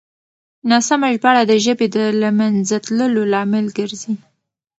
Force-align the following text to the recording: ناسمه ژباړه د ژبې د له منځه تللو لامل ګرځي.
ناسمه 0.71 1.07
ژباړه 1.15 1.43
د 1.47 1.53
ژبې 1.65 1.87
د 1.95 1.97
له 2.21 2.29
منځه 2.39 2.75
تللو 2.85 3.21
لامل 3.33 3.65
ګرځي. 3.77 4.13